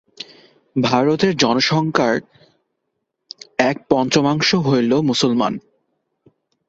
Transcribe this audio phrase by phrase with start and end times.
[0.75, 2.15] ভারতের জনসংখ্যার
[3.61, 5.53] এক পঞ্চামাংশ হইল মুসলমান।